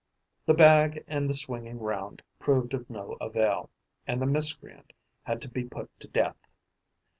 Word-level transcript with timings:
The 0.47 0.55
bag 0.55 1.03
and 1.07 1.29
the 1.29 1.33
swinging 1.35 1.77
round 1.77 2.23
proved 2.39 2.73
of 2.73 2.89
no 2.89 3.17
avail; 3.21 3.69
and 4.07 4.19
the 4.19 4.25
miscreant 4.25 4.93
had 5.21 5.43
to 5.43 5.47
be 5.47 5.63
put 5.63 5.91
to 5.99 6.07
death. 6.07 6.47